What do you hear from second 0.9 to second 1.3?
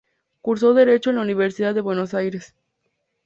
en la